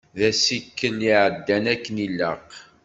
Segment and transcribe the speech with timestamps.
[0.17, 2.49] D asikel iεeddan akken ilaq.